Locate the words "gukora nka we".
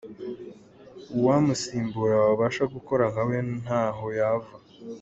2.73-3.37